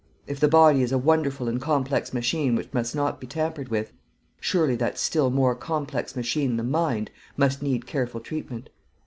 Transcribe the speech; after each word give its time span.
If 0.25 0.39
the 0.39 0.47
body 0.47 0.81
is 0.81 0.91
a 0.91 0.97
wonderful 0.97 1.47
and 1.47 1.61
complex 1.61 2.11
machine 2.11 2.55
which 2.55 2.73
must 2.73 2.95
not 2.95 3.21
be 3.21 3.27
tampered 3.27 3.69
with, 3.69 3.93
surely 4.39 4.75
that 4.77 4.97
still 4.97 5.29
more 5.29 5.53
complex 5.53 6.15
machine 6.15 6.57
the 6.57 6.63
mind 6.63 7.11
must 7.37 7.61
need 7.61 7.85
careful 7.85 8.19
treatment. 8.19 8.71